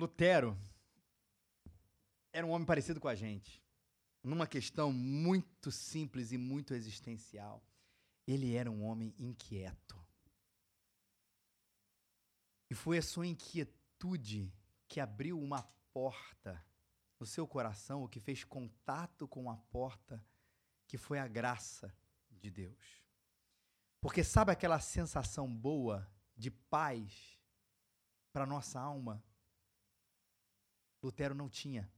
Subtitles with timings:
[0.00, 0.56] Lutero
[2.32, 3.62] era um homem parecido com a gente,
[4.22, 7.62] numa questão muito simples e muito existencial.
[8.26, 9.98] Ele era um homem inquieto.
[12.70, 14.50] E foi a sua inquietude
[14.88, 16.64] que abriu uma porta
[17.18, 20.24] no seu coração, o que fez contato com a porta,
[20.86, 21.94] que foi a graça
[22.30, 23.02] de Deus.
[24.00, 27.38] Porque sabe aquela sensação boa de paz
[28.32, 29.22] para nossa alma?
[31.02, 31.90] Lutero não tinha.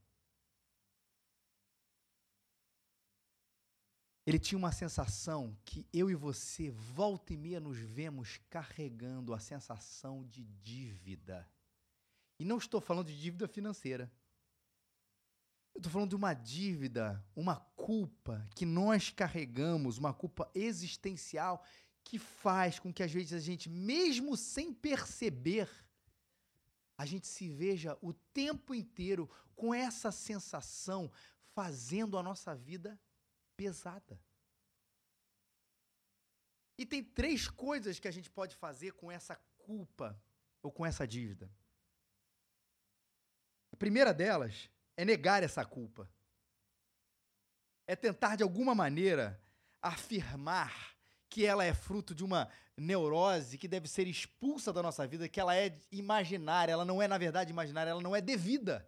[4.25, 9.39] Ele tinha uma sensação que eu e você, volta e meia, nos vemos carregando a
[9.39, 11.49] sensação de dívida.
[12.39, 14.09] E não estou falando de dívida financeira.
[15.75, 21.61] Eu estou falando de uma dívida, uma culpa que nós carregamos, uma culpa existencial
[22.03, 25.69] que faz com que às vezes a gente, mesmo sem perceber,
[27.03, 31.11] a gente se veja o tempo inteiro com essa sensação
[31.53, 32.97] fazendo a nossa vida
[33.57, 34.17] pesada.
[36.77, 40.17] E tem três coisas que a gente pode fazer com essa culpa
[40.61, 41.51] ou com essa dívida.
[43.73, 46.09] A primeira delas é negar essa culpa.
[47.85, 49.37] É tentar, de alguma maneira,
[49.81, 50.92] afirmar
[51.33, 55.39] que ela é fruto de uma neurose que deve ser expulsa da nossa vida, que
[55.39, 58.87] ela é imaginária, ela não é, na verdade, imaginária, ela não é devida.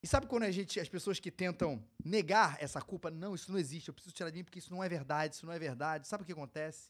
[0.00, 3.58] E sabe quando a gente, as pessoas que tentam negar essa culpa, não, isso não
[3.58, 6.06] existe, eu preciso tirar de mim porque isso não é verdade, isso não é verdade.
[6.06, 6.88] Sabe o que acontece?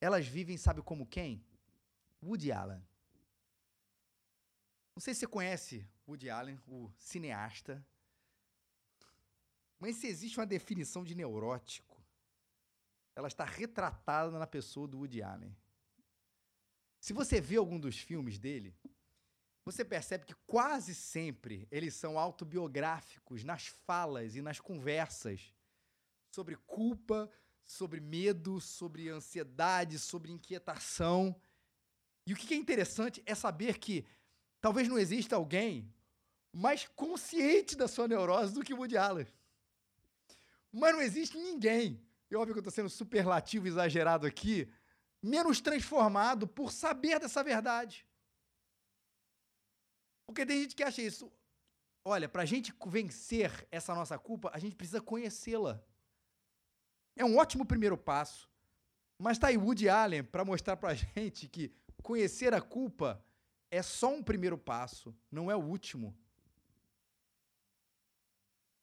[0.00, 1.46] Elas vivem, sabe como quem?
[2.20, 2.82] Woody Allen.
[4.96, 7.86] Não sei se você conhece Woody Allen, o cineasta.
[9.82, 12.00] Mas se existe uma definição de neurótico,
[13.16, 15.56] ela está retratada na pessoa do Woody Allen.
[17.00, 18.76] Se você vê algum dos filmes dele,
[19.64, 25.52] você percebe que quase sempre eles são autobiográficos nas falas e nas conversas
[26.32, 27.28] sobre culpa,
[27.64, 31.34] sobre medo, sobre ansiedade, sobre inquietação.
[32.24, 34.06] E o que é interessante é saber que
[34.60, 35.92] talvez não exista alguém
[36.52, 39.26] mais consciente da sua neurose do que Woody Allen.
[40.72, 44.72] Mas não existe ninguém, é óbvio que eu estou sendo superlativo, exagerado aqui,
[45.22, 48.06] menos transformado por saber dessa verdade.
[50.26, 51.30] Porque tem gente que acha isso.
[52.04, 55.84] Olha, para a gente vencer essa nossa culpa, a gente precisa conhecê-la.
[57.14, 58.50] É um ótimo primeiro passo.
[59.18, 61.72] Mas está aí Woody Allen para mostrar para a gente que
[62.02, 63.22] conhecer a culpa
[63.70, 66.16] é só um primeiro passo, não é o último.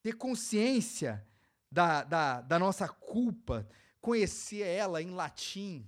[0.02, 1.28] Ter consciência
[1.72, 3.68] da, da, da nossa culpa,
[4.02, 5.88] conhecer ela em latim,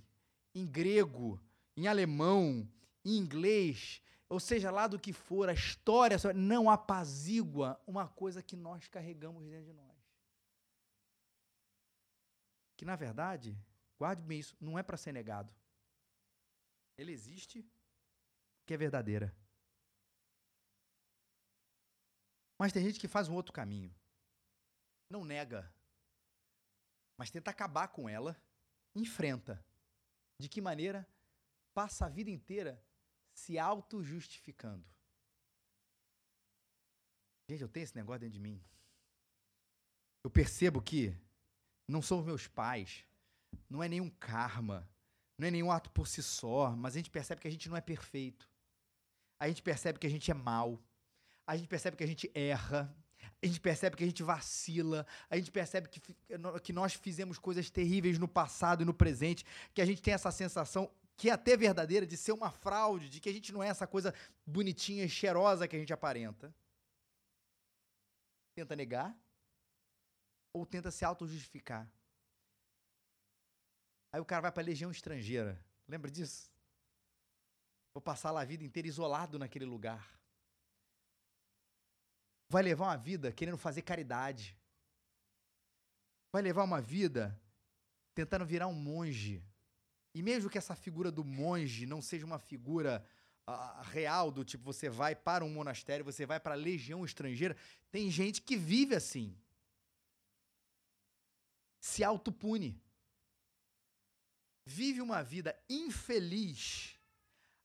[0.54, 1.40] em grego,
[1.76, 2.68] em alemão,
[3.04, 8.56] em inglês, ou seja lá do que for, a história não apazigua uma coisa que
[8.56, 9.92] nós carregamos dentro de nós.
[12.76, 13.56] Que na verdade,
[13.98, 15.52] guarde bem isso, não é para ser negado.
[16.96, 17.64] Ele existe,
[18.64, 19.34] que é verdadeira.
[22.58, 23.92] Mas tem gente que faz um outro caminho.
[25.12, 25.70] Não nega,
[27.18, 28.34] mas tenta acabar com ela,
[28.94, 29.62] enfrenta.
[30.38, 31.06] De que maneira?
[31.74, 32.82] Passa a vida inteira
[33.34, 34.82] se auto-justificando.
[37.46, 38.64] Gente, eu tenho esse negócio dentro de mim.
[40.24, 41.14] Eu percebo que
[41.86, 43.04] não são meus pais,
[43.68, 44.88] não é nenhum karma,
[45.36, 47.76] não é nenhum ato por si só, mas a gente percebe que a gente não
[47.76, 48.48] é perfeito.
[49.38, 50.82] A gente percebe que a gente é mal.
[51.46, 52.90] A gente percebe que a gente erra.
[53.42, 56.00] A gente percebe que a gente vacila, a gente percebe que,
[56.62, 59.44] que nós fizemos coisas terríveis no passado e no presente,
[59.74, 63.20] que a gente tem essa sensação que é até verdadeira, de ser uma fraude, de
[63.20, 64.14] que a gente não é essa coisa
[64.46, 66.54] bonitinha e cheirosa que a gente aparenta.
[68.54, 69.16] Tenta negar
[70.52, 71.90] ou tenta se auto-justificar.
[74.12, 75.58] Aí o cara vai para a legião estrangeira.
[75.88, 76.50] Lembra disso?
[77.94, 80.21] Vou passar lá a vida inteira isolado naquele lugar.
[82.52, 84.56] Vai levar uma vida querendo fazer caridade.
[86.32, 87.22] Vai levar uma vida
[88.14, 89.42] tentando virar um monge
[90.14, 93.04] e mesmo que essa figura do monge não seja uma figura
[93.48, 97.56] uh, real, do tipo, você vai para um monastério, você vai para a legião estrangeira,
[97.90, 99.34] tem gente que vive assim.
[101.80, 102.80] Se autopune.
[104.64, 106.96] Vive uma vida infeliz,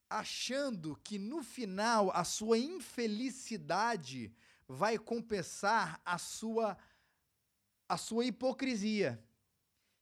[0.09, 4.33] achando que no final a sua infelicidade
[4.67, 6.77] vai compensar a sua
[7.89, 9.23] a sua hipocrisia,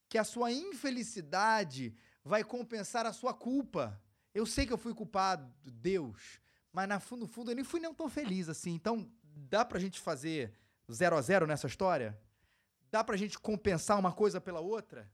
[0.10, 4.02] que a sua infelicidade vai compensar a sua culpa.
[4.34, 6.42] Eu sei que eu fui culpado, Deus,
[6.74, 8.74] mas na fundo, no fundo eu nem fui nem tão feliz assim.
[8.74, 10.52] Então, dá pra gente fazer
[10.92, 12.20] zero a zero nessa história?
[12.90, 15.10] Dá pra gente compensar uma coisa pela outra?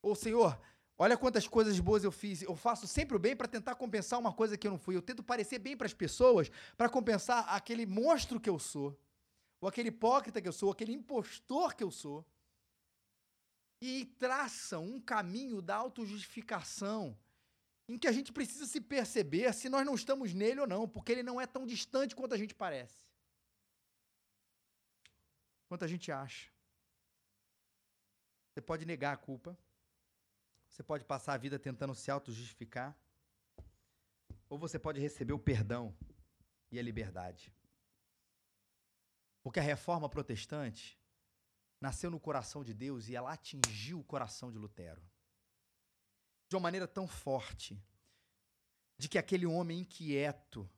[0.00, 0.58] Ou, Senhor,
[0.98, 2.42] olha quantas coisas boas eu fiz.
[2.42, 4.96] Eu faço sempre o bem para tentar compensar uma coisa que eu não fui.
[4.96, 8.98] Eu tento parecer bem para as pessoas para compensar aquele monstro que eu sou,
[9.60, 12.24] ou aquele hipócrita que eu sou, aquele impostor que eu sou.
[13.80, 17.18] E traçam um caminho da autojustificação
[17.88, 21.12] em que a gente precisa se perceber se nós não estamos nele ou não, porque
[21.12, 23.02] ele não é tão distante quanto a gente parece.
[25.68, 26.50] Quanto a gente acha.
[28.52, 29.58] Você pode negar a culpa.
[30.74, 32.98] Você pode passar a vida tentando se auto-justificar.
[34.48, 35.96] Ou você pode receber o perdão
[36.68, 37.54] e a liberdade.
[39.40, 40.98] Porque a reforma protestante
[41.80, 45.00] nasceu no coração de Deus e ela atingiu o coração de Lutero
[46.48, 47.80] de uma maneira tão forte,
[48.98, 50.68] de que aquele homem inquieto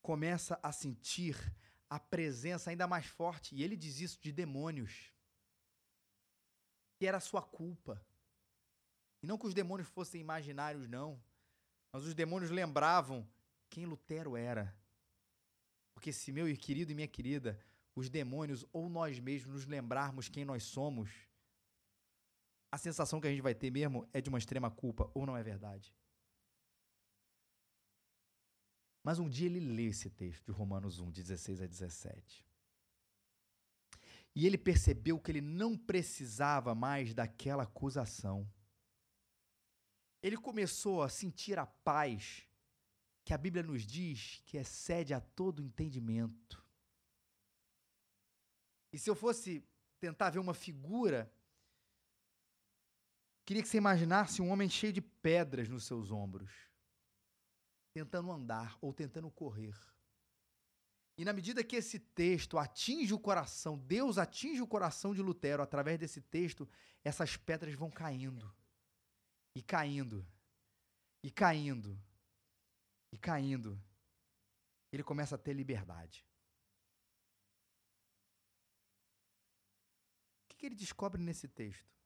[0.00, 1.36] começa a sentir
[1.90, 5.12] a presença ainda mais forte, e ele diz isso de demônios,
[6.96, 8.00] que era a sua culpa.
[9.22, 11.20] E não que os demônios fossem imaginários, não,
[11.92, 13.28] mas os demônios lembravam
[13.68, 14.74] quem Lutero era.
[15.92, 17.58] Porque se meu querido e minha querida,
[17.94, 21.10] os demônios ou nós mesmos nos lembrarmos quem nós somos,
[22.70, 25.36] a sensação que a gente vai ter mesmo é de uma extrema culpa, ou não
[25.36, 25.92] é verdade?
[29.02, 32.44] Mas um dia ele lê esse texto de Romanos 1, de 16 a 17.
[34.34, 38.48] E ele percebeu que ele não precisava mais daquela acusação.
[40.22, 42.46] Ele começou a sentir a paz
[43.24, 46.64] que a Bíblia nos diz que excede a todo entendimento.
[48.92, 49.62] E se eu fosse
[50.00, 51.30] tentar ver uma figura
[53.48, 56.52] Queria que você imaginasse um homem cheio de pedras nos seus ombros,
[57.94, 59.74] tentando andar ou tentando correr.
[61.16, 65.62] E na medida que esse texto atinge o coração, Deus atinge o coração de Lutero
[65.62, 66.68] através desse texto,
[67.02, 68.54] essas pedras vão caindo.
[69.58, 70.24] E caindo.
[71.20, 72.00] E caindo.
[73.12, 73.82] E caindo.
[74.92, 76.24] Ele começa a ter liberdade.
[80.44, 81.98] O que ele descobre nesse texto?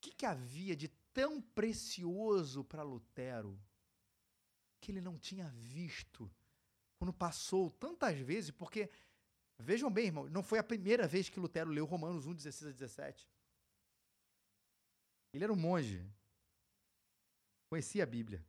[0.00, 3.60] que, que havia de tão precioso para Lutero
[4.80, 6.30] que ele não tinha visto
[6.98, 8.50] quando passou tantas vezes?
[8.50, 8.90] Porque,
[9.58, 12.72] vejam bem, irmão, não foi a primeira vez que Lutero leu Romanos 1, 16 a
[12.72, 13.29] 17.
[15.32, 16.04] Ele era um monge,
[17.68, 18.44] conhecia a Bíblia.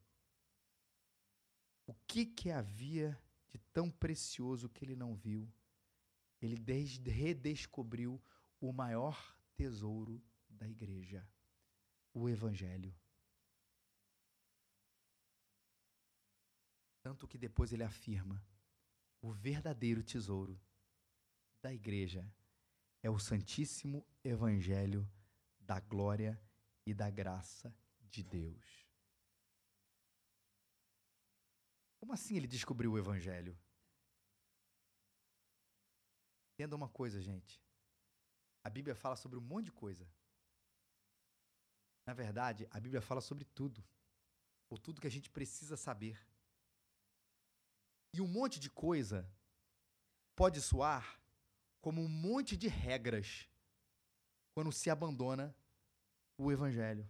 [1.86, 3.20] O que, que havia
[3.50, 5.52] de tão precioso que ele não viu?
[6.42, 6.56] Ele
[7.10, 8.22] redescobriu
[8.60, 11.28] o maior tesouro da igreja
[12.14, 12.94] o Evangelho.
[17.02, 18.44] Tanto que depois ele afirma:
[19.22, 20.60] o verdadeiro tesouro
[21.62, 22.32] da igreja
[23.02, 25.10] é o Santíssimo Evangelho
[25.60, 26.40] da glória
[26.92, 27.74] e da graça
[28.10, 28.88] de Deus.
[32.00, 33.58] Como assim ele descobriu o Evangelho?
[36.54, 37.62] Entenda uma coisa, gente.
[38.64, 40.08] A Bíblia fala sobre um monte de coisa.
[42.06, 43.84] Na verdade, a Bíblia fala sobre tudo,
[44.70, 46.20] ou tudo que a gente precisa saber.
[48.14, 49.30] E um monte de coisa
[50.36, 51.22] pode soar
[51.80, 53.48] como um monte de regras
[54.54, 55.56] quando se abandona
[56.44, 57.08] o Evangelho.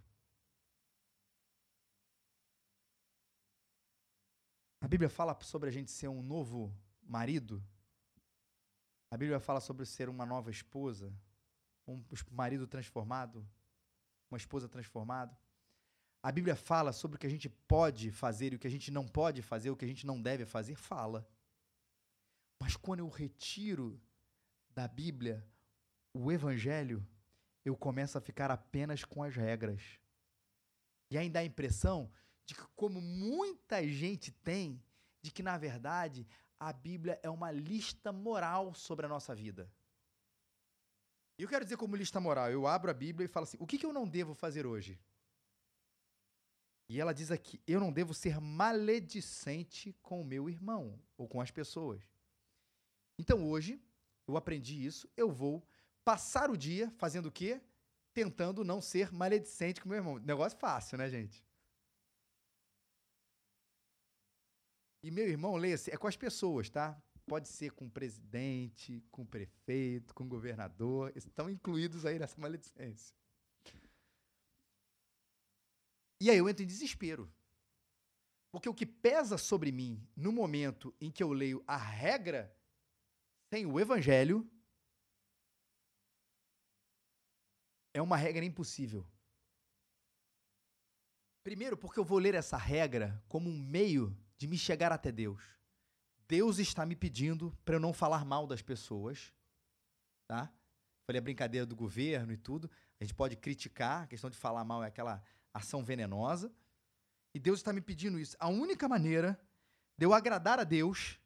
[4.80, 7.62] A Bíblia fala sobre a gente ser um novo marido.
[9.10, 11.14] A Bíblia fala sobre ser uma nova esposa,
[11.86, 13.46] um marido transformado
[14.32, 15.38] uma esposa transformada.
[16.22, 18.90] A Bíblia fala sobre o que a gente pode fazer e o que a gente
[18.90, 21.28] não pode fazer, o que a gente não deve fazer, fala.
[22.58, 24.00] Mas quando eu retiro
[24.70, 25.46] da Bíblia
[26.14, 27.06] o Evangelho,
[27.64, 30.00] eu começo a ficar apenas com as regras.
[31.10, 32.10] E ainda a impressão
[32.44, 34.82] de que, como muita gente tem,
[35.20, 36.26] de que, na verdade,
[36.58, 39.70] a Bíblia é uma lista moral sobre a nossa vida.
[41.38, 43.66] E eu quero dizer como lista moral, eu abro a Bíblia e falo assim: o
[43.66, 45.00] que, que eu não devo fazer hoje?
[46.88, 51.40] E ela diz aqui: eu não devo ser maledicente com o meu irmão ou com
[51.40, 52.02] as pessoas.
[53.18, 53.82] Então hoje,
[54.26, 55.66] eu aprendi isso, eu vou
[56.04, 57.60] passar o dia fazendo o quê?
[58.12, 60.18] Tentando não ser maledicente com meu irmão.
[60.18, 61.44] Negócio fácil, né, gente?
[65.02, 67.00] E meu irmão, leia-se, é com as pessoas, tá?
[67.26, 72.40] Pode ser com o presidente, com o prefeito, com o governador, estão incluídos aí nessa
[72.40, 73.14] maledicência.
[76.20, 77.32] E aí eu entro em desespero.
[78.52, 82.54] Porque o que pesa sobre mim no momento em que eu leio a regra
[83.52, 84.48] sem o evangelho
[87.94, 89.06] é uma regra impossível.
[91.44, 95.42] Primeiro, porque eu vou ler essa regra como um meio de me chegar até Deus.
[96.28, 99.32] Deus está me pedindo para eu não falar mal das pessoas,
[100.28, 100.52] tá?
[101.04, 102.70] Falei a brincadeira do governo e tudo.
[103.00, 105.22] A gente pode criticar, a questão de falar mal é aquela
[105.52, 106.52] ação venenosa.
[107.34, 108.36] E Deus está me pedindo isso.
[108.38, 109.38] A única maneira
[109.98, 111.18] de eu agradar a Deus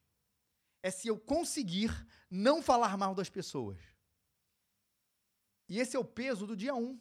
[0.83, 1.91] é se eu conseguir
[2.31, 3.79] não falar mal das pessoas.
[5.69, 6.79] E esse é o peso do dia 1.
[6.79, 7.01] Um.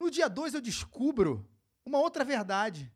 [0.00, 1.48] No dia 2 eu descubro
[1.84, 2.92] uma outra verdade.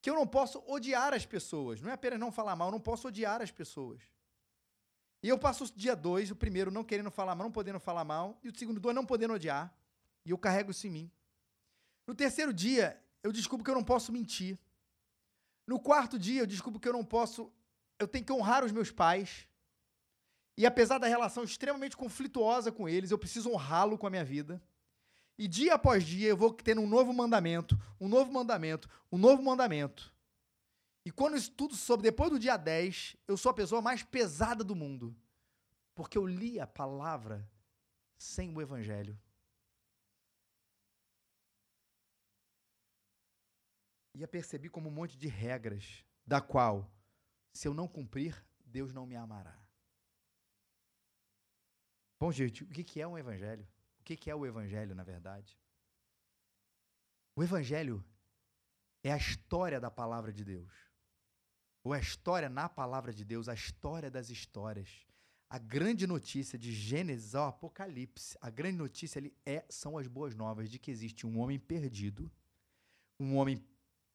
[0.00, 1.80] Que eu não posso odiar as pessoas.
[1.80, 4.02] Não é apenas não falar mal, eu não posso odiar as pessoas.
[5.22, 8.04] E eu passo o dia 2, o primeiro não querendo falar mal, não podendo falar
[8.04, 9.74] mal, e o segundo dois não podendo odiar.
[10.22, 11.10] E eu carrego isso em mim.
[12.06, 14.58] No terceiro dia, eu descubro que eu não posso mentir.
[15.66, 17.50] No quarto dia, eu descubro que eu não posso.
[17.98, 19.48] Eu tenho que honrar os meus pais.
[20.56, 24.62] E apesar da relação extremamente conflituosa com eles, eu preciso honrá-lo com a minha vida.
[25.36, 29.42] E dia após dia eu vou tendo um novo mandamento, um novo mandamento, um novo
[29.42, 30.14] mandamento.
[31.04, 34.62] E quando isso tudo soube, depois do dia 10, eu sou a pessoa mais pesada
[34.62, 35.14] do mundo.
[35.94, 37.48] Porque eu li a palavra
[38.16, 39.18] sem o evangelho.
[44.14, 46.88] E a percebi como um monte de regras, da qual,
[47.52, 49.63] se eu não cumprir, Deus não me amará.
[52.24, 53.68] Bom, gente, o que é um evangelho?
[54.00, 55.60] O que é o evangelho, na verdade?
[57.36, 58.02] O evangelho
[59.02, 60.72] é a história da palavra de Deus.
[61.82, 65.06] Ou a história na palavra de Deus, a história das histórias.
[65.50, 70.34] A grande notícia de Gênesis ao Apocalipse, a grande notícia ali é, são as boas
[70.34, 72.32] novas de que existe um homem perdido,
[73.20, 73.62] um homem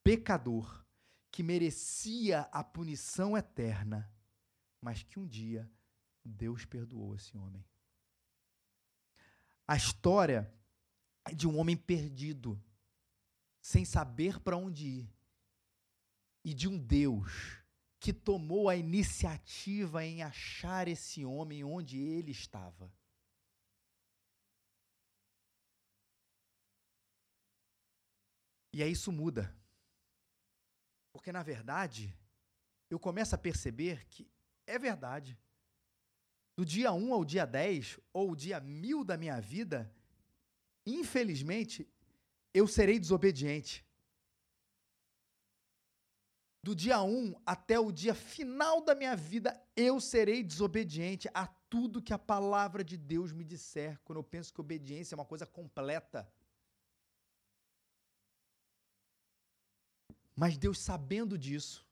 [0.03, 0.83] pecador
[1.29, 4.11] que merecia a punição eterna,
[4.81, 5.71] mas que um dia
[6.25, 7.68] Deus perdoou esse homem.
[9.71, 10.51] A história
[11.31, 12.59] de um homem perdido,
[13.61, 15.15] sem saber para onde ir,
[16.43, 17.61] e de um Deus
[17.99, 22.91] que tomou a iniciativa em achar esse homem onde ele estava.
[28.73, 29.55] E aí isso muda.
[31.13, 32.11] Porque, na verdade,
[32.89, 34.27] eu começo a perceber que
[34.65, 35.37] é verdade.
[36.59, 39.89] Do dia 1 ao dia 10, ou dia 1000 da minha vida,
[40.85, 41.87] infelizmente,
[42.53, 43.87] eu serei desobediente.
[46.61, 52.01] Do dia 1 até o dia final da minha vida, eu serei desobediente a tudo
[52.01, 55.45] que a palavra de Deus me disser, quando eu penso que obediência é uma coisa
[55.45, 56.29] completa.
[60.35, 61.87] Mas Deus, sabendo disso,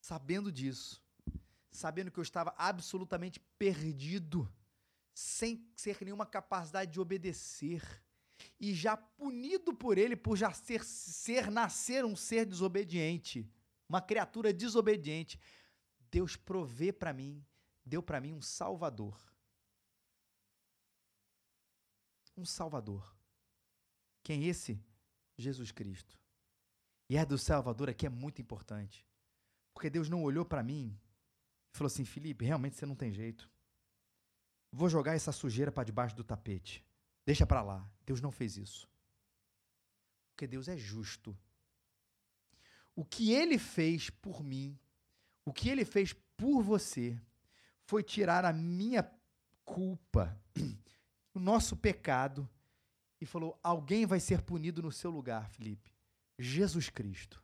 [0.00, 1.00] sabendo disso,
[1.70, 4.50] sabendo que eu estava absolutamente perdido,
[5.14, 7.82] sem ser nenhuma capacidade de obedecer,
[8.58, 13.48] e já punido por ele por já ser, ser nascer um ser desobediente,
[13.88, 15.38] uma criatura desobediente,
[16.10, 17.44] Deus provê para mim,
[17.84, 19.18] deu para mim um salvador.
[22.36, 23.14] Um salvador.
[24.22, 24.82] Quem é esse?
[25.36, 26.18] Jesus Cristo.
[27.08, 29.04] E a do Salvador aqui é muito importante.
[29.74, 30.98] Porque Deus não olhou para mim
[31.72, 33.48] e falou assim: Felipe, realmente você não tem jeito.
[34.72, 36.84] Vou jogar essa sujeira para debaixo do tapete.
[37.26, 37.88] Deixa para lá.
[38.06, 38.88] Deus não fez isso.
[40.30, 41.36] Porque Deus é justo.
[42.94, 44.78] O que ele fez por mim,
[45.44, 47.20] o que ele fez por você,
[47.82, 49.02] foi tirar a minha
[49.64, 50.40] culpa,
[51.34, 52.48] o nosso pecado,
[53.20, 55.92] e falou: alguém vai ser punido no seu lugar, Felipe.
[56.38, 57.42] Jesus Cristo.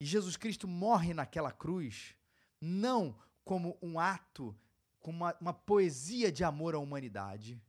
[0.00, 2.16] E Jesus Cristo morre naquela cruz,
[2.62, 3.14] não
[3.44, 4.56] como um ato,
[5.00, 7.60] como uma, uma poesia de amor à humanidade,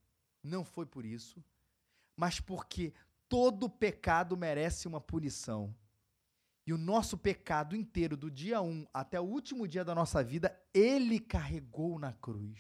[0.44, 1.44] não foi por isso,
[2.16, 2.94] mas porque
[3.28, 5.76] todo pecado merece uma punição.
[6.66, 10.58] E o nosso pecado inteiro, do dia 1 até o último dia da nossa vida,
[10.74, 12.60] ele carregou na cruz.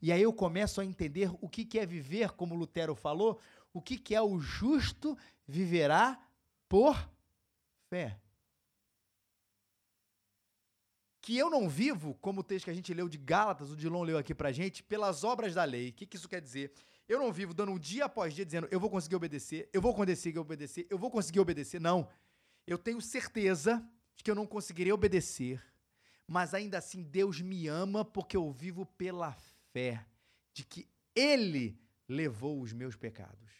[0.00, 3.40] E aí eu começo a entender o que, que é viver, como Lutero falou,
[3.72, 6.20] o que, que é o justo viverá
[6.68, 6.96] por
[7.88, 8.18] fé.
[11.22, 14.02] Que eu não vivo, como o texto que a gente leu de Gálatas, o Dilon
[14.02, 15.88] leu aqui pra gente, pelas obras da lei.
[15.88, 16.72] O que, que isso quer dizer?
[17.08, 19.94] Eu não vivo dando um dia após dia dizendo, eu vou conseguir obedecer, eu vou
[19.94, 21.80] conseguir obedecer, eu vou conseguir obedecer.
[21.80, 22.08] Não.
[22.66, 23.82] Eu tenho certeza
[24.14, 25.62] de que eu não conseguirei obedecer,
[26.26, 29.32] mas ainda assim Deus me ama porque eu vivo pela
[29.72, 30.04] fé
[30.52, 33.50] de que Ele levou os meus pecados.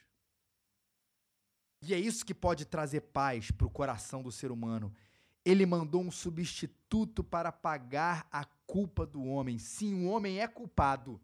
[1.81, 4.95] E é isso que pode trazer paz para o coração do ser humano.
[5.44, 9.58] Ele mandou um substituto para pagar a culpa do homem.
[9.58, 11.20] Sim, o homem é culpado.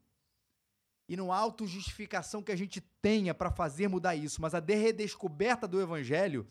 [1.08, 5.66] E não há autojustificação que a gente tenha para fazer mudar isso, mas a redescoberta
[5.66, 6.46] do evangelho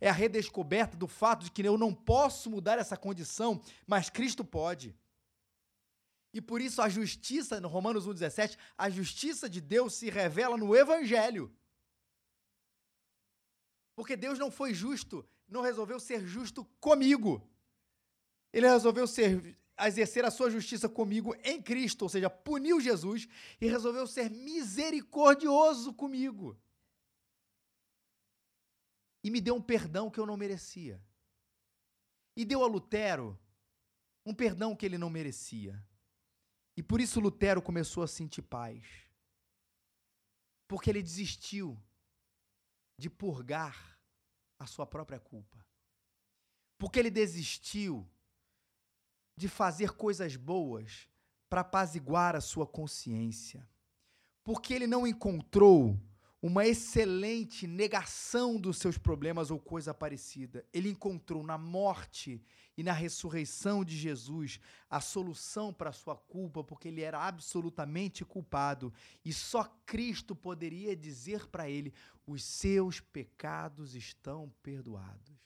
[0.00, 4.44] é a redescoberta do fato de que eu não posso mudar essa condição, mas Cristo
[4.44, 4.96] pode.
[6.32, 10.74] E por isso a justiça, no Romanos 1,17, a justiça de Deus se revela no
[10.74, 11.52] Evangelho.
[13.94, 17.46] Porque Deus não foi justo, não resolveu ser justo comigo.
[18.52, 23.28] Ele resolveu ser, exercer a sua justiça comigo em Cristo, ou seja, puniu Jesus
[23.60, 26.58] e resolveu ser misericordioso comigo.
[29.22, 31.02] E me deu um perdão que eu não merecia.
[32.36, 33.38] E deu a Lutero
[34.24, 35.82] um perdão que ele não merecia.
[36.76, 38.84] E por isso Lutero começou a sentir paz.
[40.66, 41.78] Porque ele desistiu
[42.96, 43.89] de purgar
[44.60, 45.58] a sua própria culpa.
[46.78, 48.06] Porque ele desistiu
[49.34, 51.08] de fazer coisas boas
[51.48, 53.66] para apaziguar a sua consciência.
[54.44, 55.98] Porque ele não encontrou
[56.42, 60.64] uma excelente negação dos seus problemas ou coisa parecida.
[60.72, 62.42] Ele encontrou na morte
[62.76, 68.24] e na ressurreição de Jesus a solução para a sua culpa, porque ele era absolutamente
[68.24, 68.90] culpado
[69.22, 71.92] e só Cristo poderia dizer para ele:
[72.30, 75.38] os seus pecados estão perdoados.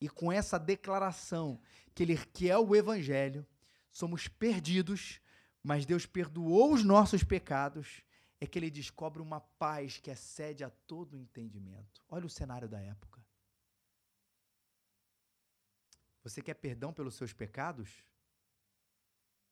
[0.00, 1.60] E com essa declaração
[1.94, 3.46] que ele que é o evangelho,
[3.90, 5.20] somos perdidos,
[5.62, 8.02] mas Deus perdoou os nossos pecados
[8.40, 12.02] é que ele descobre uma paz que excede a todo entendimento.
[12.08, 13.22] Olha o cenário da época.
[16.22, 18.02] Você quer perdão pelos seus pecados?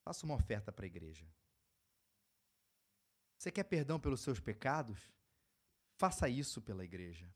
[0.02, 1.26] Faça uma oferta para a igreja.
[3.36, 4.98] Você quer perdão pelos seus pecados?
[5.98, 7.28] Faça isso pela igreja.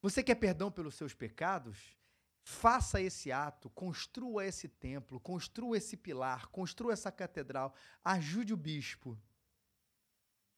[0.00, 1.94] Você quer perdão pelos seus pecados?
[2.42, 9.20] Faça esse ato, construa esse templo, construa esse pilar, construa essa catedral, ajude o bispo.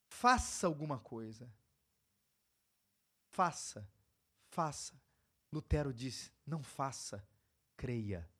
[0.09, 1.53] Faça alguma coisa.
[3.31, 3.91] Faça,
[4.47, 4.95] faça.
[5.53, 7.27] Lutero disse: não faça,
[7.77, 8.31] creia,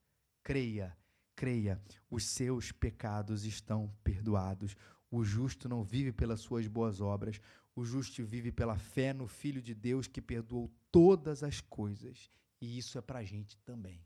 [0.45, 0.97] creia,
[1.35, 1.83] creia.
[2.09, 4.77] Os seus pecados estão perdoados.
[5.11, 7.41] O justo não vive pelas suas boas obras,
[7.79, 12.29] o justo vive pela fé no Filho de Deus que perdoou todas as coisas.
[12.61, 14.05] E isso é para a gente também.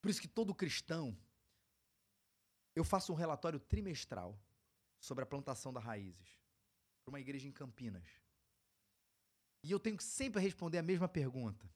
[0.00, 1.16] Por isso que todo cristão
[2.74, 4.38] eu faço um relatório trimestral
[4.98, 6.40] sobre a plantação das raízes
[7.04, 8.08] para uma igreja em Campinas.
[9.62, 11.66] E eu tenho que sempre responder a mesma pergunta.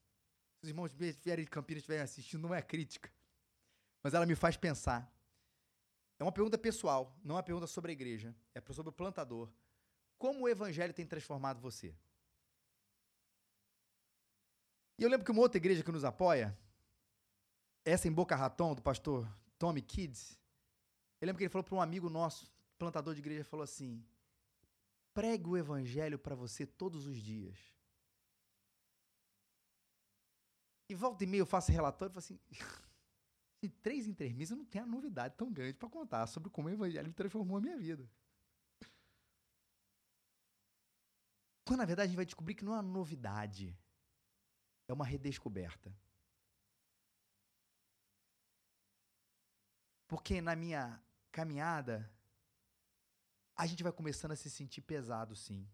[0.56, 3.12] Se os irmãos vierem de Campinas estiverem assistindo, não é crítica,
[4.02, 5.14] mas ela me faz pensar.
[6.18, 9.48] É uma pergunta pessoal, não é uma pergunta sobre a igreja, é sobre o plantador.
[10.18, 11.94] Como o evangelho tem transformado você?
[14.98, 16.58] E eu lembro que uma outra igreja que nos apoia,
[17.84, 20.36] essa em Boca Raton, do pastor Tommy Kids,
[21.20, 24.04] eu lembro que ele falou para um amigo nosso, plantador de igreja, falou assim:
[25.14, 27.58] pregue o evangelho para você todos os dias.
[30.88, 32.40] E volta e meia eu faço relatório e falo assim:
[33.60, 36.50] de três em três meses eu não tenho a novidade tão grande para contar sobre
[36.50, 38.08] como o evangelho transformou a minha vida.
[41.64, 43.76] Quando na verdade a gente vai descobrir que não é uma novidade,
[44.86, 45.92] é uma redescoberta.
[50.06, 52.10] Porque na minha caminhada,
[53.54, 55.68] a gente vai começando a se sentir pesado, sim.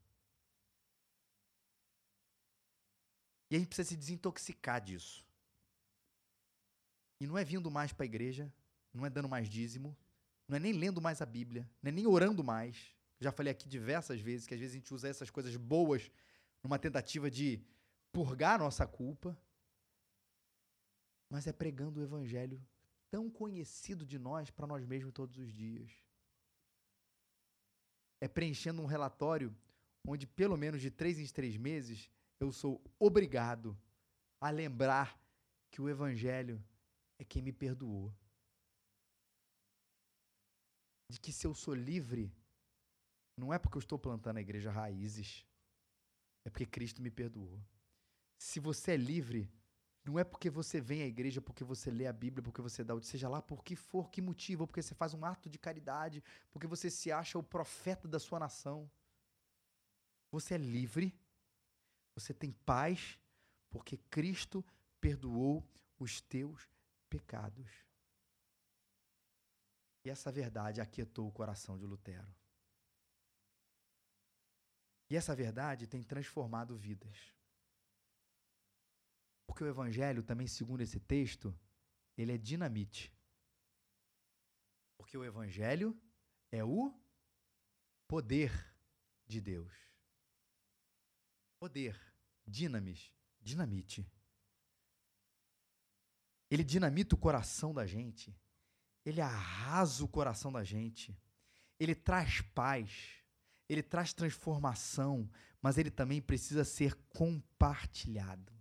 [3.50, 5.24] E a gente precisa se desintoxicar disso.
[7.24, 8.52] E não é vindo mais para a igreja,
[8.92, 9.96] não é dando mais dízimo,
[10.46, 12.94] não é nem lendo mais a Bíblia, não é nem orando mais.
[13.18, 16.10] Já falei aqui diversas vezes que às vezes a gente usa essas coisas boas
[16.62, 17.64] numa tentativa de
[18.12, 19.34] purgar nossa culpa,
[21.30, 22.62] mas é pregando o evangelho
[23.10, 25.90] tão conhecido de nós para nós mesmos todos os dias.
[28.20, 29.56] É preenchendo um relatório
[30.06, 33.74] onde, pelo menos de três em três meses, eu sou obrigado
[34.38, 35.18] a lembrar
[35.70, 36.62] que o Evangelho
[37.18, 38.14] é quem me perdoou.
[41.10, 42.34] De que se eu sou livre,
[43.36, 45.46] não é porque eu estou plantando a igreja raízes,
[46.44, 47.60] é porque Cristo me perdoou.
[48.38, 49.50] Se você é livre,
[50.04, 52.94] não é porque você vem à igreja, porque você lê a Bíblia, porque você dá
[52.94, 56.22] o seja lá por que for, que motivo, porque você faz um ato de caridade,
[56.52, 58.90] porque você se acha o profeta da sua nação.
[60.30, 61.18] Você é livre,
[62.14, 63.18] você tem paz,
[63.70, 64.64] porque Cristo
[65.00, 65.66] perdoou
[65.98, 66.73] os teus
[67.14, 67.70] pecados.
[70.04, 72.34] E essa verdade aquietou o coração de Lutero.
[75.08, 77.32] E essa verdade tem transformado vidas.
[79.46, 81.56] Porque o evangelho, também segundo esse texto,
[82.16, 83.14] ele é dinamite.
[84.98, 85.96] Porque o evangelho
[86.50, 86.92] é o
[88.08, 88.50] poder
[89.24, 89.72] de Deus.
[91.60, 91.96] Poder,
[92.44, 94.04] dinamis, dinamite.
[96.54, 98.32] Ele dinamita o coração da gente.
[99.04, 101.12] Ele arrasa o coração da gente.
[101.80, 103.24] Ele traz paz.
[103.68, 105.28] Ele traz transformação.
[105.60, 108.52] Mas ele também precisa ser compartilhado.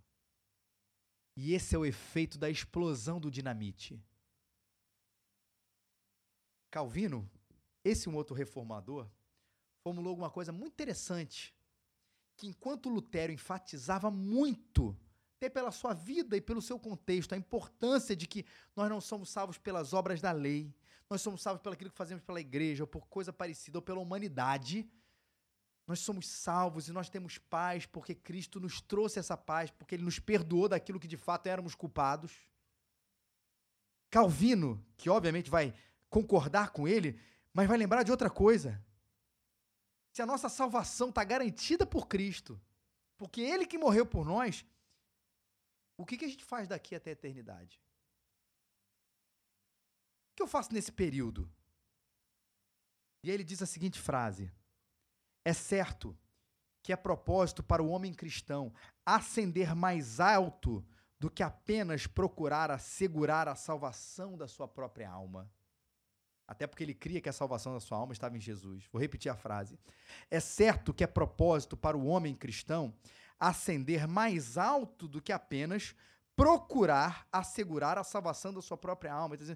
[1.37, 4.03] E esse é o efeito da explosão do dinamite.
[6.71, 7.29] Calvino,
[7.83, 9.07] esse um outro reformador,
[9.83, 11.55] formulou alguma coisa muito interessante.
[12.37, 14.97] Que enquanto Lutero enfatizava muito
[15.49, 19.57] pela sua vida e pelo seu contexto, a importância de que nós não somos salvos
[19.57, 20.73] pelas obras da lei,
[21.09, 24.89] nós somos salvos pelo que fazemos pela igreja, ou por coisa parecida, ou pela humanidade.
[25.85, 30.03] Nós somos salvos e nós temos paz porque Cristo nos trouxe essa paz, porque Ele
[30.03, 32.31] nos perdoou daquilo que de fato éramos culpados.
[34.09, 35.73] Calvino, que obviamente vai
[36.09, 37.19] concordar com ele,
[37.51, 38.79] mas vai lembrar de outra coisa.
[40.11, 42.61] Se a nossa salvação está garantida por Cristo,
[43.17, 44.63] porque Ele que morreu por nós,
[45.97, 47.81] o que, que a gente faz daqui até a eternidade?
[50.31, 51.49] O que eu faço nesse período?
[53.23, 54.51] E aí ele diz a seguinte frase:
[55.45, 56.17] É certo
[56.81, 58.73] que é propósito para o homem cristão
[59.05, 60.85] ascender mais alto
[61.17, 65.49] do que apenas procurar assegurar a salvação da sua própria alma.
[66.45, 68.85] Até porque ele cria que a salvação da sua alma estava em Jesus.
[68.91, 69.79] Vou repetir a frase.
[70.29, 72.93] É certo que é propósito para o homem cristão
[73.39, 75.95] ascender mais alto do que apenas
[76.35, 79.35] procurar assegurar a salvação da sua própria alma.
[79.39, 79.55] Ou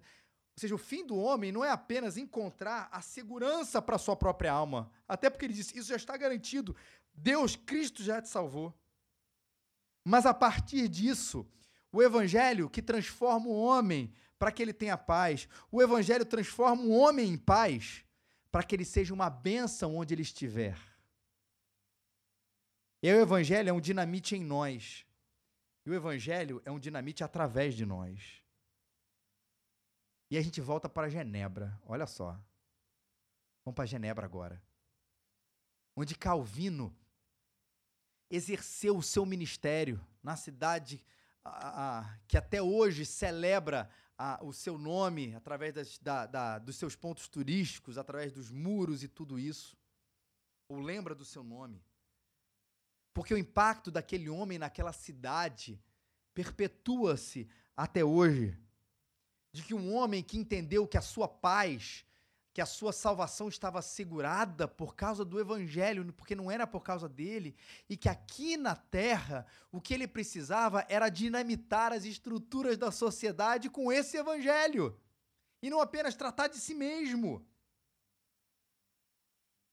[0.56, 4.52] seja, o fim do homem não é apenas encontrar a segurança para a sua própria
[4.52, 4.92] alma.
[5.08, 6.76] Até porque ele disse: isso já está garantido.
[7.14, 8.74] Deus, Cristo já te salvou.
[10.04, 11.46] Mas a partir disso,
[11.92, 16.92] o evangelho que transforma o homem para que ele tenha paz, o evangelho transforma o
[16.92, 18.04] homem em paz
[18.52, 20.78] para que ele seja uma bênção onde ele estiver.
[23.08, 25.06] E aí o evangelho é um dinamite em nós.
[25.86, 28.44] E o evangelho é um dinamite através de nós.
[30.30, 31.82] E a gente volta para Genebra.
[31.86, 32.38] Olha só.
[33.64, 34.62] Vamos para Genebra agora.
[35.96, 36.94] Onde Calvino
[38.30, 41.02] exerceu o seu ministério na cidade
[41.46, 46.76] a, a, que até hoje celebra a, o seu nome através das, da, da, dos
[46.76, 49.78] seus pontos turísticos, através dos muros e tudo isso.
[50.68, 51.82] Ou lembra do seu nome.
[53.18, 55.82] Porque o impacto daquele homem naquela cidade
[56.36, 58.56] perpetua-se até hoje.
[59.52, 62.06] De que um homem que entendeu que a sua paz,
[62.54, 67.10] que a sua salvação estava assegurada por causa do evangelho, porque não era por causa
[67.10, 67.56] dele,
[67.90, 73.68] e que aqui na terra o que ele precisava era dinamitar as estruturas da sociedade
[73.68, 74.96] com esse evangelho.
[75.60, 77.44] E não apenas tratar de si mesmo.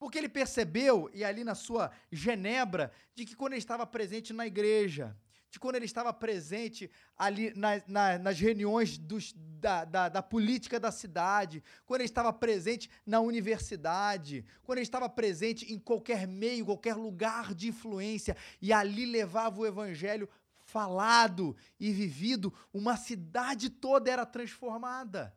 [0.05, 4.47] Porque ele percebeu, e ali na sua Genebra, de que quando ele estava presente na
[4.47, 5.17] igreja,
[5.51, 10.79] de quando ele estava presente ali na, na, nas reuniões dos, da, da, da, política
[10.79, 16.67] da cidade, quando ele estava presente na universidade, quando ele estava presente em qualquer meio,
[16.67, 20.29] qualquer lugar de influência, e ali levava o evangelho
[20.67, 25.35] falado e vivido, uma cidade toda era transformada.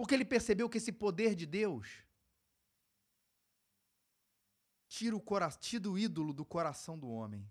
[0.00, 1.86] Porque ele percebeu que esse poder de Deus
[4.88, 5.22] tira o,
[5.58, 7.46] tira o ídolo do coração do homem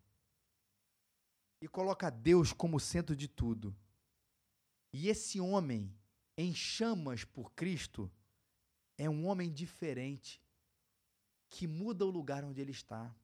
[1.61, 3.77] e coloca Deus como centro de tudo.
[4.91, 5.95] E esse homem,
[6.35, 8.11] em chamas por Cristo,
[8.97, 10.41] é um homem diferente,
[11.51, 13.15] que muda o lugar onde ele está.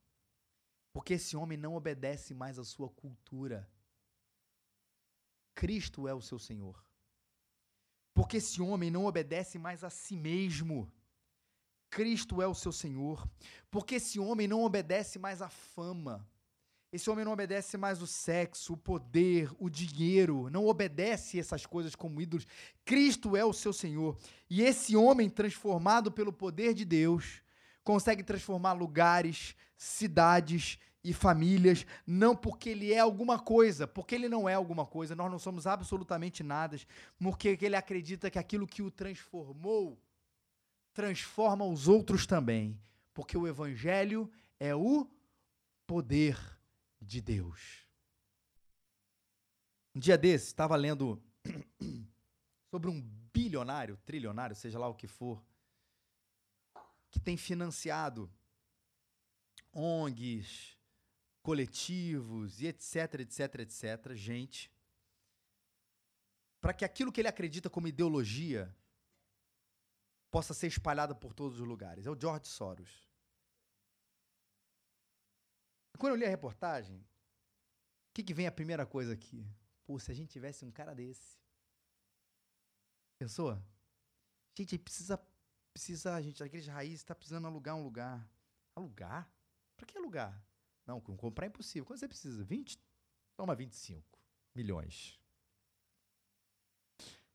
[0.93, 3.67] Porque esse homem não obedece mais à sua cultura.
[5.55, 6.84] Cristo é o seu Senhor.
[8.15, 10.89] Porque esse homem não obedece mais a si mesmo.
[11.89, 13.27] Cristo é o seu Senhor.
[13.69, 16.25] Porque esse homem não obedece mais à fama.
[16.93, 21.93] Esse homem não obedece mais o sexo, o poder, o dinheiro, não obedece essas coisas
[21.93, 22.47] como ídolos.
[22.85, 24.17] Cristo é o seu Senhor.
[24.49, 27.41] E esse homem, transformado pelo poder de Deus,
[27.83, 34.49] consegue transformar lugares, cidades e famílias, não porque ele é alguma coisa, porque ele não
[34.49, 36.75] é alguma coisa, nós não somos absolutamente nada,
[37.19, 40.01] porque ele acredita que aquilo que o transformou
[40.95, 42.81] transforma os outros também,
[43.13, 45.07] porque o evangelho é o
[45.85, 46.39] poder
[46.99, 47.85] de Deus.
[49.93, 51.21] Um dia desse, estava lendo
[52.71, 52.99] sobre um
[53.31, 55.39] bilionário, trilionário, seja lá o que for,
[57.11, 58.27] que tem financiado
[59.71, 60.74] ONGs,
[61.45, 64.71] coletivos e etc, etc, etc, gente,
[66.59, 68.75] para que aquilo que ele acredita como ideologia
[70.31, 72.07] possa ser espalhado por todos os lugares.
[72.07, 73.07] É o George Soros.
[75.99, 79.47] Quando eu li a reportagem, o que, que vem a primeira coisa aqui?
[79.85, 81.39] Pô, se a gente tivesse um cara desse.
[83.19, 83.55] Pensou?
[84.57, 85.15] Gente, precisa,
[85.71, 88.27] precisa, gente, a igreja raiz está precisando alugar um lugar.
[88.75, 89.29] Alugar?
[89.77, 90.43] Para que alugar?
[90.85, 91.85] Não, comprar é impossível.
[91.85, 92.43] Quanto você precisa?
[92.43, 92.79] 20?
[93.35, 94.03] Toma 25
[94.53, 95.19] milhões.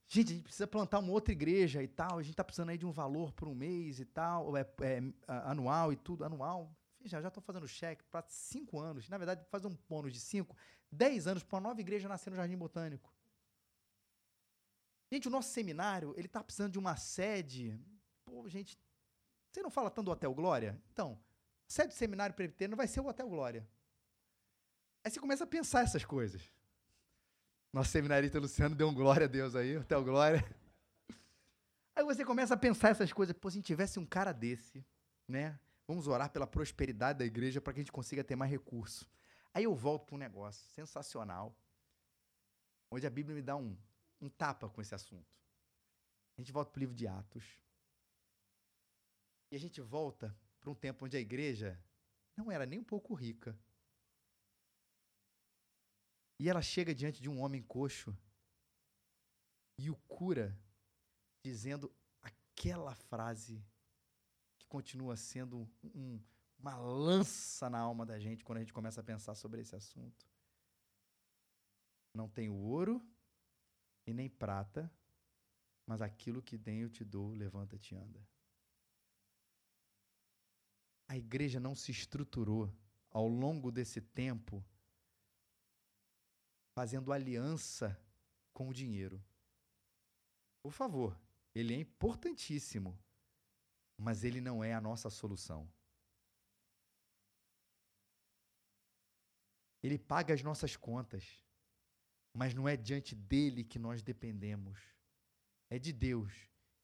[0.06, 2.18] Gente, a gente precisa plantar uma outra igreja e tal.
[2.18, 5.00] A gente está precisando aí de um valor por um mês e tal, é, é,
[5.44, 6.74] anual e tudo, anual.
[7.04, 9.08] Já estou fazendo cheque para cinco anos.
[9.08, 10.56] Na verdade, fazer um bônus de cinco,
[10.90, 13.14] dez anos para uma nova igreja nascer no Jardim Botânico.
[15.12, 17.80] Gente, o nosso seminário, ele está precisando de uma sede.
[18.24, 18.78] Pô, gente,
[19.50, 20.80] você não fala tanto do Hotel Glória?
[20.92, 21.18] Então,
[21.70, 23.66] sede do seminário presbiteriano vai ser o Hotel Glória.
[25.04, 26.42] Aí você começa a pensar essas coisas.
[27.72, 30.44] Nosso seminarista Luciano deu um glória a Deus aí, Hotel Glória.
[31.94, 33.36] Aí você começa a pensar essas coisas.
[33.36, 34.84] Pô, se a gente tivesse um cara desse,
[35.28, 35.58] né?
[35.86, 39.08] Vamos orar pela prosperidade da igreja para que a gente consiga ter mais recurso.
[39.54, 41.56] Aí eu volto para um negócio sensacional,
[42.90, 43.76] onde a Bíblia me dá um,
[44.20, 45.36] um tapa com esse assunto.
[46.36, 47.44] A gente volta para o livro de Atos.
[49.52, 51.82] E a gente volta para um tempo onde a igreja
[52.36, 53.58] não era nem um pouco rica.
[56.38, 58.16] E ela chega diante de um homem coxo
[59.78, 60.58] e o cura,
[61.44, 61.92] dizendo
[62.22, 63.62] aquela frase
[64.68, 66.22] continua sendo um,
[66.58, 70.26] uma lança na alma da gente quando a gente começa a pensar sobre esse assunto.
[72.14, 73.04] Não tenho ouro
[74.06, 74.90] e nem prata,
[75.86, 78.26] mas aquilo que tenho eu te dou, levanta-te e anda.
[81.10, 82.72] A igreja não se estruturou
[83.10, 84.64] ao longo desse tempo
[86.72, 88.00] fazendo aliança
[88.52, 89.22] com o dinheiro.
[90.62, 91.18] Por favor,
[91.54, 92.96] ele é importantíssimo
[94.00, 95.70] mas ele não é a nossa solução.
[99.82, 101.44] Ele paga as nossas contas,
[102.32, 104.78] mas não é diante dele que nós dependemos.
[105.68, 106.32] É de Deus,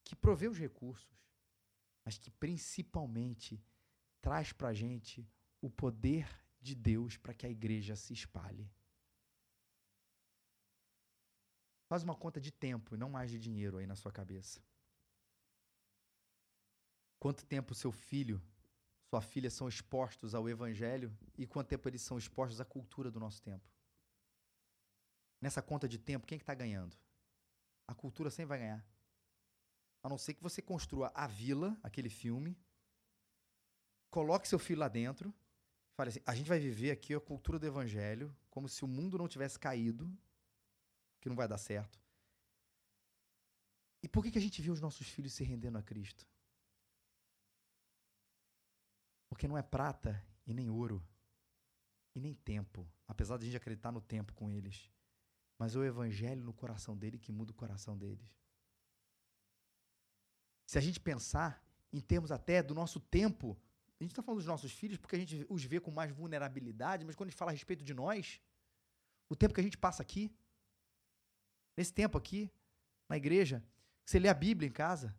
[0.03, 1.11] que provê os recursos,
[2.05, 3.59] mas que principalmente
[4.21, 5.27] traz para a gente
[5.61, 6.27] o poder
[6.61, 8.69] de Deus para que a igreja se espalhe.
[11.87, 14.61] Faz uma conta de tempo e não mais de dinheiro aí na sua cabeça.
[17.19, 18.41] Quanto tempo seu filho,
[19.09, 23.19] sua filha são expostos ao evangelho e quanto tempo eles são expostos à cultura do
[23.19, 23.65] nosso tempo?
[25.41, 26.97] Nessa conta de tempo, quem é que está ganhando?
[27.87, 28.85] A cultura sempre vai ganhar.
[30.03, 32.57] A não ser que você construa a vila, aquele filme,
[34.17, 35.31] coloque seu filho lá dentro,
[35.95, 39.15] fale assim: a gente vai viver aqui a cultura do evangelho, como se o mundo
[39.15, 40.11] não tivesse caído,
[41.21, 41.99] que não vai dar certo.
[44.01, 46.25] E por que, que a gente viu os nossos filhos se rendendo a Cristo?
[49.29, 50.99] Porque não é prata e nem ouro
[52.15, 54.89] e nem tempo, apesar de a gente acreditar no tempo com eles,
[55.59, 58.35] mas é o evangelho no coração dele que muda o coração deles.
[60.65, 63.55] Se a gente pensar em termos até do nosso tempo,
[63.99, 67.05] a gente está falando dos nossos filhos porque a gente os vê com mais vulnerabilidade,
[67.05, 68.39] mas quando a gente fala a respeito de nós,
[69.29, 70.31] o tempo que a gente passa aqui,
[71.75, 72.51] nesse tempo aqui,
[73.09, 73.63] na igreja,
[74.05, 75.15] você lê a Bíblia em casa,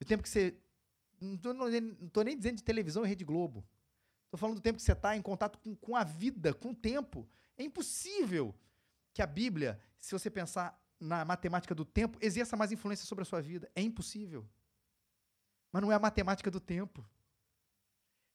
[0.00, 0.56] o tempo que você
[1.20, 3.66] não estou nem dizendo de televisão e Rede Globo.
[4.24, 6.74] Estou falando do tempo que você está em contato com, com a vida, com o
[6.74, 7.28] tempo.
[7.56, 8.54] É impossível
[9.14, 13.24] que a Bíblia, se você pensar na matemática do tempo, exerça mais influência sobre a
[13.24, 13.70] sua vida.
[13.74, 14.46] É impossível.
[15.72, 17.06] Mas não é a matemática do tempo.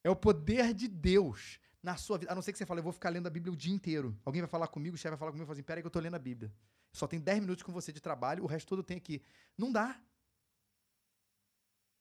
[0.04, 2.32] É o poder de Deus na sua vida.
[2.32, 4.18] A não ser que você fale, eu vou ficar lendo a Bíblia o dia inteiro.
[4.26, 5.90] Alguém vai falar comigo, o chefe vai falar comigo e falar assim: peraí que eu
[5.90, 6.52] estou lendo a Bíblia.
[6.94, 9.22] Só tem 10 minutos com você de trabalho, o resto todo tenho aqui.
[9.58, 10.00] Não dá.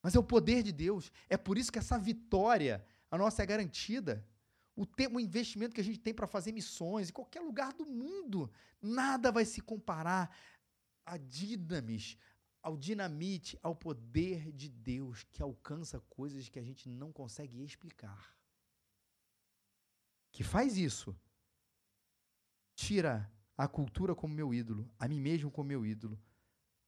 [0.02, 1.12] Mas é o poder de Deus.
[1.28, 4.26] É por isso que essa vitória, a nossa é garantida.
[4.74, 7.84] O tempo, o investimento que a gente tem para fazer missões em qualquer lugar do
[7.84, 10.34] mundo, nada vai se comparar
[11.04, 12.16] a dinamis,
[12.62, 18.36] ao dinamite, ao poder de Deus que alcança coisas que a gente não consegue explicar.
[20.32, 21.16] Que faz isso.
[22.74, 26.18] Tira a cultura como meu ídolo, a mim mesmo como meu ídolo,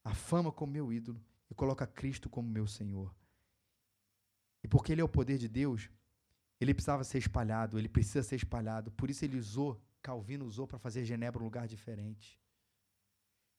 [0.05, 3.15] a fama como meu ídolo e coloca Cristo como meu Senhor.
[4.63, 5.91] E porque Ele é o poder de Deus,
[6.63, 8.93] ele precisava ser espalhado, ele precisa ser espalhado.
[8.93, 12.41] Por isso ele usou, Calvino usou para fazer Genebra um lugar diferente.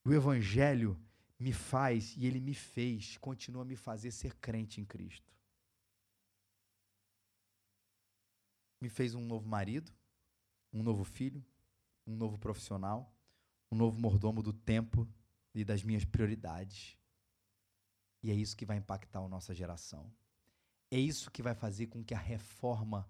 [0.06, 0.98] O Evangelho
[1.44, 5.30] me faz e ele me fez, continua a me fazer ser crente em Cristo.
[8.80, 9.92] Me fez um novo marido,
[10.72, 11.46] um novo filho,
[12.08, 13.14] um novo profissional,
[13.70, 15.06] um novo mordomo do tempo
[15.54, 16.98] e das minhas prioridades.
[18.22, 20.10] E é isso que vai impactar a nossa geração.
[20.90, 23.06] É isso que vai fazer com que a reforma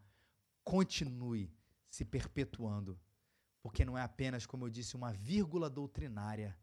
[0.64, 1.54] continue
[1.88, 3.00] se perpetuando.
[3.62, 6.58] Porque não é apenas, como eu disse, uma vírgula doutrinária,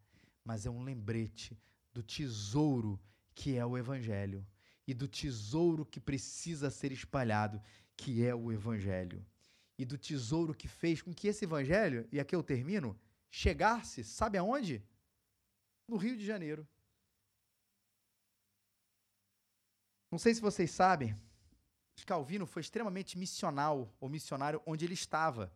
[0.44, 1.58] mas é um lembrete
[1.92, 3.00] do tesouro
[3.34, 4.46] que é o Evangelho
[4.86, 7.62] e do tesouro que precisa ser espalhado,
[7.96, 9.24] que é o Evangelho.
[9.78, 12.98] E do tesouro que fez com que esse Evangelho, e aqui eu termino,
[13.30, 14.82] chegasse, sabe aonde?
[15.86, 16.66] No Rio de Janeiro.
[20.10, 21.16] Não sei se vocês sabem,
[22.04, 25.52] Calvino foi extremamente missional ou missionário onde ele estava.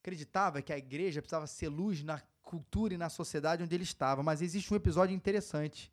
[0.00, 4.22] Acreditava que a igreja precisava ser luz na cultura e na sociedade onde ele estava,
[4.22, 5.92] mas existe um episódio interessante,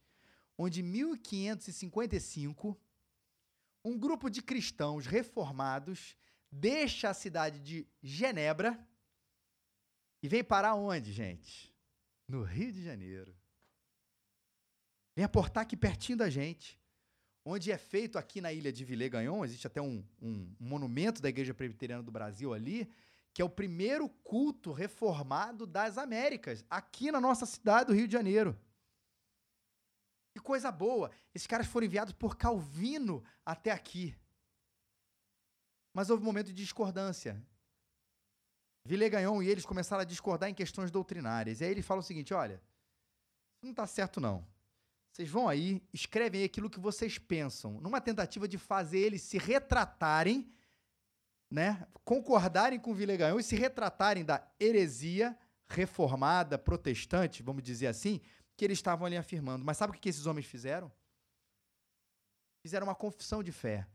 [0.57, 2.79] onde em 1555
[3.83, 6.15] um grupo de cristãos reformados
[6.49, 8.79] deixa a cidade de Genebra
[10.23, 11.75] e vem parar onde, gente?
[12.25, 13.35] No Rio de Janeiro.
[15.13, 16.79] Vem aportar aqui pertinho da gente
[17.45, 21.29] onde é feito aqui na ilha de Villegagnon, existe até um, um, um monumento da
[21.29, 22.89] Igreja Presbiteriana do Brasil ali,
[23.35, 28.13] que é o primeiro culto reformado das Américas, aqui na nossa cidade do Rio de
[28.13, 28.57] Janeiro.
[30.33, 31.11] Que coisa boa!
[31.33, 34.15] Esses caras foram enviados por Calvino até aqui.
[35.93, 37.45] Mas houve um momento de discordância.
[38.85, 41.59] Villegagnon e eles começaram a discordar em questões doutrinárias.
[41.59, 42.63] E aí ele fala o seguinte: olha,
[43.61, 44.47] não está certo não.
[45.11, 50.49] Vocês vão aí, escrevem aquilo que vocês pensam, numa tentativa de fazer eles se retratarem,
[51.49, 58.21] né, concordarem com o Vileganhão e se retratarem da heresia reformada, protestante, vamos dizer assim,
[58.55, 59.65] que eles estavam ali afirmando.
[59.65, 60.91] Mas sabe o que esses homens fizeram?
[62.61, 63.87] Fizeram uma confissão de fé.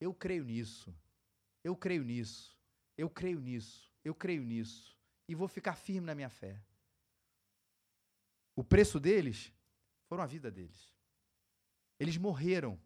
[0.00, 0.94] Eu creio nisso.
[1.62, 2.56] Eu creio nisso.
[2.96, 3.90] Eu creio nisso.
[4.04, 4.96] Eu creio nisso.
[5.28, 6.60] E vou ficar firme na minha fé.
[8.54, 9.52] O preço deles
[10.08, 10.92] foram a vida deles.
[11.98, 12.78] Eles morreram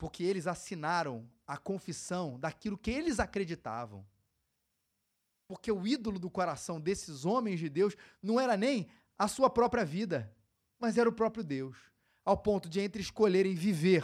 [0.00, 4.02] porque eles assinaram a confissão daquilo que eles acreditavam.
[5.46, 9.84] Porque o ídolo do coração desses homens de Deus não era nem a sua própria
[9.84, 10.34] vida,
[10.78, 11.76] mas era o próprio Deus,
[12.24, 14.02] ao ponto de entre escolherem viver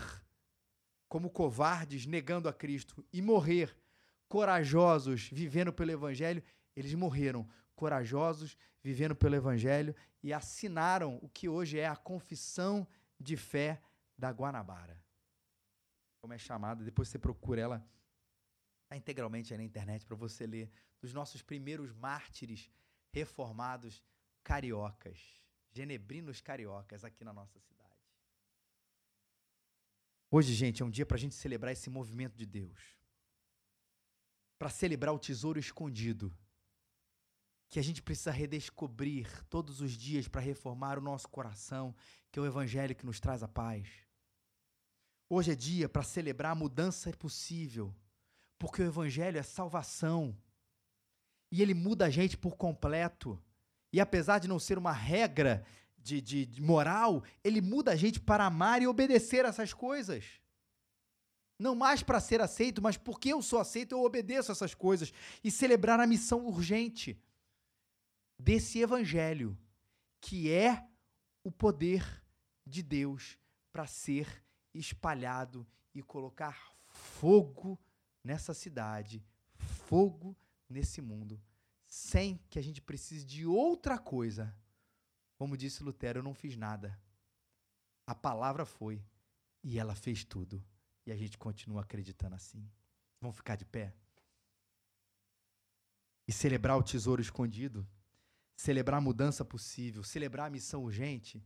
[1.09, 3.74] como covardes, negando a Cristo, e morrer
[4.28, 6.42] corajosos, vivendo pelo Evangelho,
[6.76, 12.87] eles morreram corajosos, vivendo pelo Evangelho e assinaram o que hoje é a Confissão
[13.18, 13.80] de Fé
[14.18, 15.05] da Guanabara.
[16.26, 17.88] Como é chamada, depois você procura ela
[18.88, 20.68] tá integralmente aí na internet para você ler
[21.00, 22.68] dos nossos primeiros mártires
[23.12, 24.02] reformados
[24.42, 25.20] cariocas,
[25.70, 27.94] genebrinos cariocas aqui na nossa cidade.
[30.28, 32.98] Hoje, gente, é um dia para a gente celebrar esse movimento de Deus.
[34.58, 36.36] Para celebrar o tesouro escondido
[37.68, 41.94] que a gente precisa redescobrir todos os dias para reformar o nosso coração,
[42.32, 44.05] que é o Evangelho que nos traz a paz.
[45.28, 47.92] Hoje é dia para celebrar a mudança possível,
[48.58, 50.36] porque o Evangelho é salvação
[51.50, 53.42] e ele muda a gente por completo.
[53.92, 55.64] E apesar de não ser uma regra
[55.98, 60.24] de, de, de moral, ele muda a gente para amar e obedecer essas coisas.
[61.58, 65.12] Não mais para ser aceito, mas porque eu sou aceito, eu obedeço essas coisas.
[65.42, 67.20] E celebrar a missão urgente
[68.38, 69.58] desse evangelho,
[70.20, 70.86] que é
[71.42, 72.22] o poder
[72.64, 73.38] de Deus
[73.72, 74.45] para ser
[74.78, 77.78] espalhado e colocar fogo
[78.22, 80.36] nessa cidade, fogo
[80.68, 81.40] nesse mundo,
[81.86, 84.54] sem que a gente precise de outra coisa.
[85.36, 86.98] Como disse Lutero, eu não fiz nada.
[88.06, 89.04] A palavra foi
[89.62, 90.64] e ela fez tudo.
[91.04, 92.68] E a gente continua acreditando assim.
[93.20, 93.94] Vamos ficar de pé?
[96.26, 97.86] E celebrar o tesouro escondido
[98.57, 101.44] celebrar a mudança possível, celebrar a missão urgente.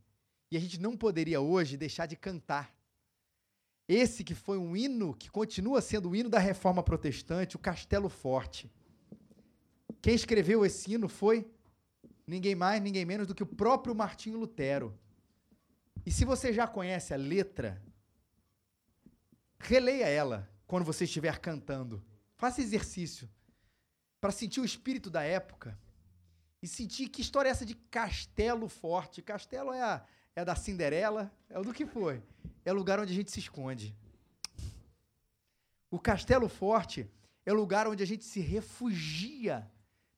[0.49, 2.73] E a gente não poderia hoje deixar de cantar.
[3.93, 8.07] Esse que foi um hino, que continua sendo o hino da reforma protestante, o Castelo
[8.07, 8.71] Forte.
[10.01, 11.45] Quem escreveu esse hino foi
[12.25, 14.97] ninguém mais, ninguém menos do que o próprio Martinho Lutero.
[16.05, 17.83] E se você já conhece a letra,
[19.59, 22.01] releia ela quando você estiver cantando.
[22.37, 23.29] Faça exercício
[24.21, 25.77] para sentir o espírito da época
[26.61, 29.21] e sentir que história é essa de castelo forte.
[29.21, 30.05] Castelo é a,
[30.35, 32.21] é da Cinderela, é o do que foi.
[32.63, 33.95] É lugar onde a gente se esconde.
[35.89, 37.09] O castelo forte
[37.45, 39.69] é lugar onde a gente se refugia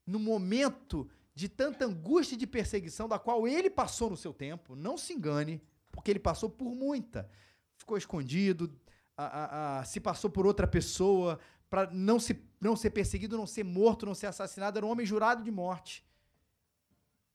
[0.05, 4.75] no momento de tanta angústia de perseguição da qual ele passou no seu tempo.
[4.75, 5.61] Não se engane,
[5.91, 7.29] porque ele passou por muita.
[7.75, 8.71] Ficou escondido,
[9.17, 11.39] a, a, a, se passou por outra pessoa
[11.69, 14.77] para não, se, não ser perseguido, não ser morto, não ser assassinado.
[14.77, 16.05] Era um homem jurado de morte.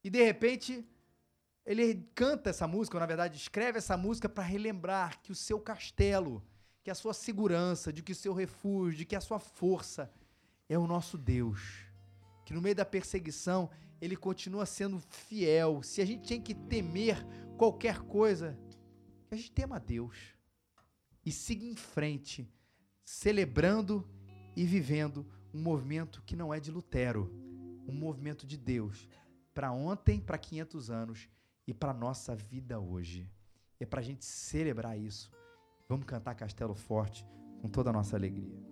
[0.05, 0.87] E de repente,
[1.68, 5.60] ele canta essa música, ou na verdade escreve essa música para relembrar que o seu
[5.60, 6.42] castelo,
[6.82, 10.10] que a sua segurança, de que o seu refúgio, de que a sua força
[10.66, 11.84] é o nosso Deus.
[12.46, 13.68] Que no meio da perseguição
[14.00, 15.82] ele continua sendo fiel.
[15.82, 17.22] Se a gente tem que temer
[17.58, 18.58] qualquer coisa,
[19.30, 20.16] a gente tema a Deus
[21.22, 22.50] e siga em frente,
[23.04, 24.08] celebrando
[24.56, 27.30] e vivendo um movimento que não é de Lutero,
[27.86, 29.06] um movimento de Deus
[29.52, 31.28] para ontem, para 500 anos
[31.68, 33.30] e para nossa vida hoje.
[33.78, 35.30] É para a gente celebrar isso.
[35.86, 37.26] Vamos cantar Castelo Forte
[37.60, 38.67] com toda a nossa alegria.